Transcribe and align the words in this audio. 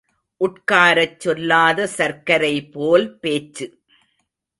உட்காரச் 0.41 1.19
சொல்லாத 1.19 1.87
சர்க்கரை 1.87 2.71
போல் 2.71 3.05
பேச்சு. 3.19 3.67